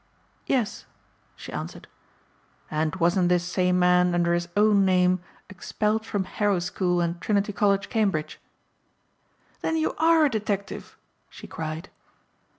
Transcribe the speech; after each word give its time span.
"Yes," 0.47 0.87
she 1.35 1.51
answered. 1.53 1.87
"And 2.71 2.95
wasn't 2.95 3.29
this 3.29 3.43
same 3.43 3.77
man 3.77 4.15
under 4.15 4.33
his 4.33 4.47
own 4.57 4.83
name 4.83 5.19
expelled 5.47 6.07
from 6.07 6.23
Harrow 6.23 6.57
School 6.57 7.01
and 7.01 7.21
Trinity 7.21 7.53
College, 7.53 7.87
Cambridge." 7.87 8.39
"Then 9.61 9.77
you 9.77 9.93
are 9.99 10.25
a 10.25 10.29
detective!" 10.31 10.97
she 11.29 11.45
cried. 11.45 11.89